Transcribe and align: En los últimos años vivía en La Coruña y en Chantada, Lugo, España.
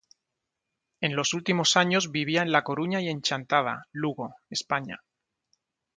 En 0.99 1.15
los 1.15 1.35
últimos 1.35 1.77
años 1.77 2.09
vivía 2.09 2.41
en 2.41 2.51
La 2.51 2.63
Coruña 2.63 2.99
y 3.01 3.09
en 3.09 3.21
Chantada, 3.21 3.83
Lugo, 3.91 4.33
España. 4.49 4.99